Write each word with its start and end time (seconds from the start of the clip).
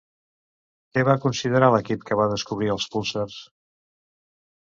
Què 0.95 1.01
va 1.09 1.15
considerar 1.25 1.67
l'equip 1.75 2.07
que 2.09 2.17
va 2.21 2.27
descobrir 2.33 2.71
els 2.77 2.87
púlsars? 2.95 3.39